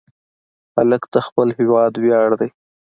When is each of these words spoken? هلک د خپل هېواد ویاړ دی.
هلک 0.75 1.03
د 1.13 1.15
خپل 1.27 1.47
هېواد 1.59 1.93
ویاړ 2.03 2.29
دی. 2.39 2.49